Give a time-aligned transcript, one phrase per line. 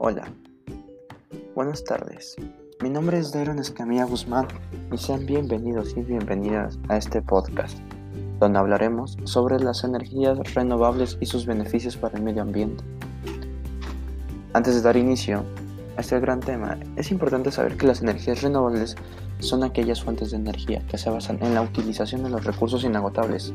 [0.00, 0.30] Hola,
[1.56, 2.36] buenas tardes.
[2.80, 4.46] Mi nombre es Dairon Escamilla Guzmán
[4.92, 7.76] y sean bienvenidos y bienvenidas a este podcast,
[8.38, 12.84] donde hablaremos sobre las energías renovables y sus beneficios para el medio ambiente.
[14.52, 15.42] Antes de dar inicio
[15.96, 18.94] a este gran tema, es importante saber que las energías renovables
[19.40, 23.52] son aquellas fuentes de energía que se basan en la utilización de los recursos inagotables,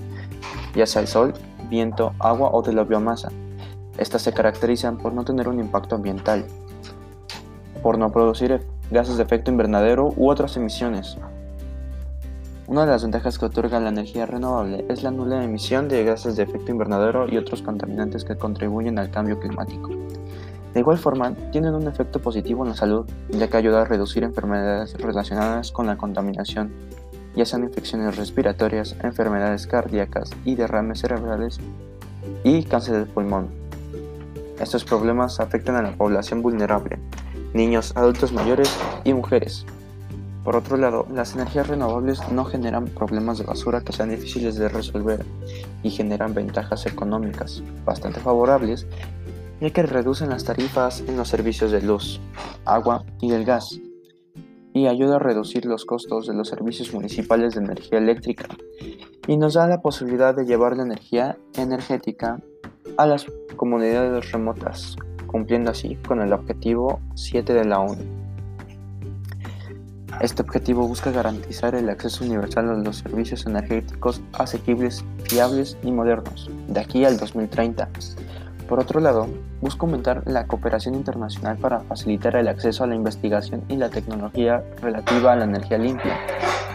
[0.75, 1.33] ya sea el sol,
[1.69, 3.31] viento, agua o de la biomasa.
[3.97, 6.45] Estas se caracterizan por no tener un impacto ambiental,
[7.81, 8.61] por no producir
[8.91, 11.17] gases de efecto invernadero u otras emisiones.
[12.65, 16.37] Una de las ventajas que otorga la energía renovable es la nula emisión de gases
[16.37, 19.89] de efecto invernadero y otros contaminantes que contribuyen al cambio climático.
[20.73, 24.23] De igual forma, tienen un efecto positivo en la salud, ya que ayuda a reducir
[24.23, 26.71] enfermedades relacionadas con la contaminación,
[27.35, 31.59] ya sean infecciones respiratorias, enfermedades cardíacas y derrames cerebrales
[32.43, 33.62] y cáncer del pulmón.
[34.59, 36.99] Estos problemas afectan a la población vulnerable,
[37.53, 39.65] niños, adultos mayores y mujeres.
[40.43, 44.67] Por otro lado, las energías renovables no generan problemas de basura que sean difíciles de
[44.67, 45.25] resolver
[45.83, 48.85] y generan ventajas económicas bastante favorables
[49.63, 52.19] ya que reducen las tarifas en los servicios de luz,
[52.65, 53.79] agua y del gas,
[54.73, 58.47] y ayuda a reducir los costos de los servicios municipales de energía eléctrica,
[59.25, 62.41] y nos da la posibilidad de llevar la energía energética
[62.97, 64.95] a las comunidades remotas,
[65.27, 68.03] cumpliendo así con el objetivo 7 de la ONU.
[70.21, 76.51] Este objetivo busca garantizar el acceso universal a los servicios energéticos asequibles, fiables y modernos,
[76.67, 77.89] de aquí al 2030
[78.67, 79.27] por otro lado,
[79.61, 84.63] busca aumentar la cooperación internacional para facilitar el acceso a la investigación y la tecnología
[84.81, 86.17] relativa a la energía limpia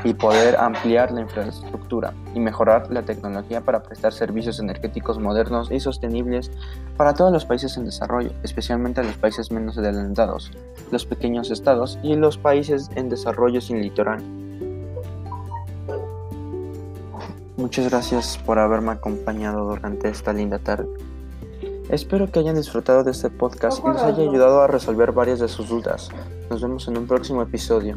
[0.05, 5.81] y poder ampliar la infraestructura y mejorar la tecnología para prestar servicios energéticos modernos y
[5.81, 6.51] sostenibles
[6.97, 10.53] para todos los países en desarrollo, especialmente a los países menos adelantados,
[10.91, 14.23] los pequeños estados y los países en desarrollo sin litoral.
[17.57, 20.87] Muchas gracias por haberme acompañado durante esta linda tarde.
[21.91, 25.49] Espero que hayan disfrutado de este podcast y les haya ayudado a resolver varias de
[25.49, 26.11] sus dudas.
[26.51, 27.97] Nos vemos en un próximo episodio.